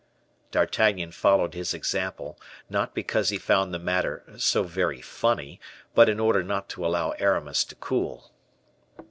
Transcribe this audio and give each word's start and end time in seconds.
D'Artagnan 0.49 1.11
followed 1.11 1.53
his 1.53 1.75
example, 1.75 2.39
not 2.71 2.95
because 2.95 3.29
he 3.29 3.37
found 3.37 3.71
the 3.71 3.77
matter 3.77 4.23
so 4.35 4.63
"very 4.63 4.99
funny," 4.99 5.59
but 5.93 6.09
in 6.09 6.19
order 6.19 6.41
not 6.43 6.67
to 6.69 6.83
allow 6.83 7.11
Aramis 7.19 7.63
to 7.65 7.75
cool. 7.75 8.31